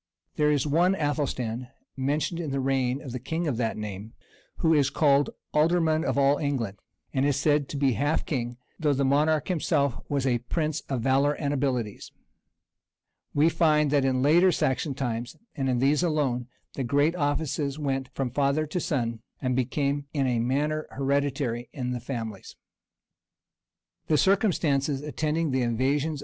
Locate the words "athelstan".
0.95-1.67